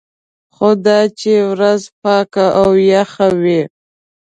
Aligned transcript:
خو 0.55 0.69
دا 0.85 0.99
چې 1.19 1.33
ورځ 1.51 1.81
پاکه 2.01 2.45
او 2.61 2.69
یخه 2.91 3.27
وي. 3.41 3.61